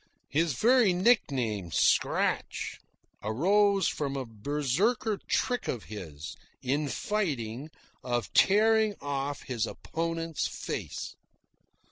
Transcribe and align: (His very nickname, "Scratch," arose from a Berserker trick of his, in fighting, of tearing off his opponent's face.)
(His 0.29 0.53
very 0.53 0.93
nickname, 0.93 1.71
"Scratch," 1.71 2.79
arose 3.21 3.87
from 3.87 4.15
a 4.17 4.25
Berserker 4.25 5.19
trick 5.27 5.67
of 5.67 5.83
his, 5.83 6.35
in 6.63 6.87
fighting, 6.87 7.69
of 8.03 8.33
tearing 8.33 8.95
off 8.99 9.43
his 9.43 9.67
opponent's 9.67 10.47
face.) 10.47 11.13